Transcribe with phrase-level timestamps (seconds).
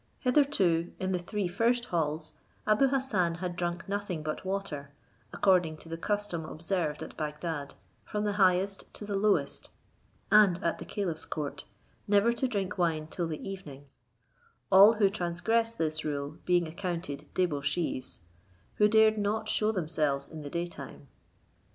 [0.21, 2.33] Hitherto, in the three first halls,
[2.65, 4.89] Abou Hassan had drunk nothing but water,
[5.31, 9.69] according to the custom observed at Bagdad, from the highest to the lowest
[10.31, 11.65] and at the caliph's court,
[12.07, 13.85] never to drink wine till the evening;
[14.71, 18.21] all who transgress this rule being accounted debauchees,
[18.77, 21.09] who dare not shew themselves in the day time.